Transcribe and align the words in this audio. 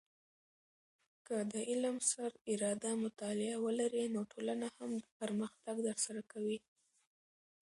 که 1.25 1.35
د 1.51 1.53
علم 1.69 1.95
سر 2.11 2.31
اراده 2.51 2.91
مطالعه 3.03 3.55
ولرې، 3.65 4.03
نو 4.13 4.21
ټولنه 4.31 4.67
هم 4.77 4.91
پرمختګ 5.19 5.75
در 5.87 5.97
سره 6.05 6.21
کوي. 6.31 6.57